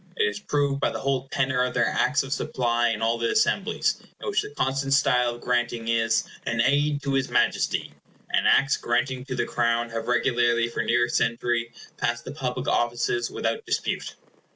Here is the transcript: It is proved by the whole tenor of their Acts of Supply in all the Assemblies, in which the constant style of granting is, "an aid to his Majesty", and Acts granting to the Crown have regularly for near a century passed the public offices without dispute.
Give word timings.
It 0.17 0.23
is 0.23 0.39
proved 0.39 0.79
by 0.81 0.89
the 0.89 0.97
whole 1.01 1.27
tenor 1.27 1.63
of 1.63 1.75
their 1.75 1.85
Acts 1.85 2.23
of 2.23 2.33
Supply 2.33 2.89
in 2.89 3.03
all 3.03 3.19
the 3.19 3.29
Assemblies, 3.29 4.01
in 4.19 4.27
which 4.27 4.41
the 4.41 4.49
constant 4.49 4.93
style 4.93 5.35
of 5.35 5.41
granting 5.41 5.89
is, 5.89 6.23
"an 6.43 6.59
aid 6.59 7.03
to 7.03 7.13
his 7.13 7.29
Majesty", 7.29 7.93
and 8.31 8.47
Acts 8.47 8.77
granting 8.77 9.25
to 9.25 9.35
the 9.35 9.45
Crown 9.45 9.91
have 9.91 10.07
regularly 10.07 10.67
for 10.69 10.81
near 10.81 11.05
a 11.05 11.07
century 11.11 11.71
passed 11.97 12.25
the 12.25 12.31
public 12.31 12.67
offices 12.67 13.29
without 13.29 13.63
dispute. 13.67 14.15